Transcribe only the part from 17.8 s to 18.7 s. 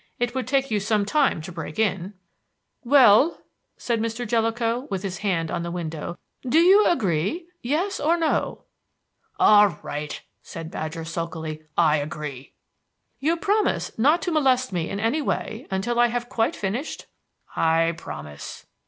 promise."